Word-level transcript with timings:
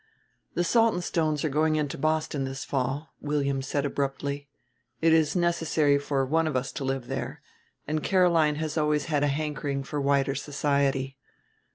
"The 0.55 0.63
Saltonstones 0.63 1.43
are 1.43 1.49
going 1.49 1.75
into 1.75 1.95
Boston 1.95 2.43
this 2.43 2.65
fall," 2.65 3.13
William 3.21 3.61
said 3.61 3.85
abruptly. 3.85 4.49
"It 4.99 5.13
is 5.13 5.35
necessary 5.35 5.99
for 5.99 6.25
one 6.25 6.47
of 6.47 6.55
us 6.55 6.71
to 6.71 6.83
live 6.83 7.05
there; 7.05 7.43
and 7.87 8.01
Caroline 8.03 8.55
has 8.55 8.79
always 8.79 9.05
had 9.05 9.23
a 9.23 9.27
hankering 9.27 9.83
for 9.83 10.01
wider 10.01 10.33
society. 10.33 11.19